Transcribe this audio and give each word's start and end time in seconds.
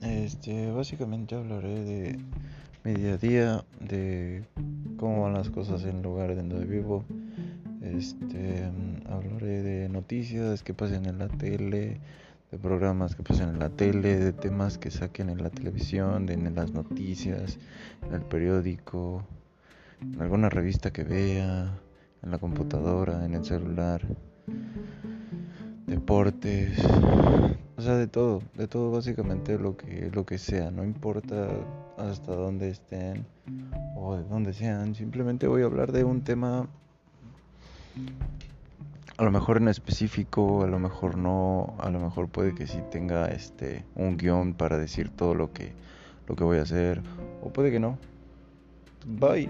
Este, 0.00 0.70
básicamente 0.70 1.34
hablaré 1.34 1.84
de 1.84 2.18
mi 2.84 2.92
de 2.94 4.44
cómo 4.96 5.22
van 5.22 5.34
las 5.34 5.50
cosas 5.50 5.82
en 5.82 5.96
el 5.96 6.02
lugar 6.02 6.36
donde 6.36 6.64
vivo. 6.64 7.04
Este, 7.82 8.70
hablaré 9.08 9.62
de 9.62 9.88
noticias 9.88 10.62
que 10.62 10.72
pasen 10.72 11.04
en 11.06 11.18
la 11.18 11.26
tele, 11.26 12.00
de 12.52 12.58
programas 12.58 13.16
que 13.16 13.24
pasen 13.24 13.48
en 13.48 13.58
la 13.58 13.70
tele, 13.70 14.18
de 14.18 14.32
temas 14.32 14.78
que 14.78 14.92
saquen 14.92 15.28
en 15.30 15.42
la 15.42 15.50
televisión, 15.50 16.26
de 16.26 16.34
en 16.34 16.54
las 16.54 16.70
noticias, 16.70 17.58
en 18.06 18.14
el 18.14 18.22
periódico, 18.22 19.24
en 20.00 20.22
alguna 20.22 20.48
revista 20.48 20.92
que 20.92 21.02
vea, 21.02 21.76
en 22.22 22.30
la 22.30 22.38
computadora, 22.38 23.24
en 23.24 23.34
el 23.34 23.44
celular, 23.44 24.00
deportes, 25.88 26.78
o 27.80 27.82
sea, 27.82 27.96
de 27.96 28.06
todo, 28.08 28.42
de 28.56 28.68
todo 28.68 28.90
básicamente 28.90 29.58
lo 29.58 29.74
que 29.74 30.10
lo 30.12 30.26
que 30.26 30.36
sea, 30.36 30.70
no 30.70 30.84
importa 30.84 31.48
hasta 31.96 32.34
dónde 32.34 32.68
estén 32.68 33.24
o 33.96 34.16
de 34.16 34.24
dónde 34.24 34.52
sean, 34.52 34.94
simplemente 34.94 35.46
voy 35.46 35.62
a 35.62 35.64
hablar 35.64 35.90
de 35.90 36.04
un 36.04 36.20
tema 36.20 36.68
a 39.16 39.24
lo 39.24 39.30
mejor 39.30 39.56
en 39.56 39.68
específico, 39.68 40.62
a 40.62 40.66
lo 40.66 40.78
mejor 40.78 41.16
no, 41.16 41.74
a 41.78 41.88
lo 41.88 42.00
mejor 42.00 42.28
puede 42.28 42.54
que 42.54 42.66
sí 42.66 42.82
tenga 42.90 43.28
este 43.28 43.82
un 43.94 44.18
guion 44.18 44.52
para 44.52 44.76
decir 44.76 45.08
todo 45.08 45.34
lo 45.34 45.50
que 45.54 45.72
lo 46.28 46.36
que 46.36 46.44
voy 46.44 46.58
a 46.58 46.62
hacer 46.62 47.00
o 47.42 47.50
puede 47.50 47.70
que 47.70 47.80
no. 47.80 47.96
Bye. 49.06 49.48